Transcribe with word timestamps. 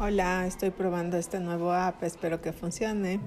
Hola, 0.00 0.46
estoy 0.46 0.70
probando 0.70 1.16
este 1.16 1.38
nuevo 1.38 1.72
app, 1.72 2.02
espero 2.02 2.40
que 2.40 2.52
funcione. 2.52 3.20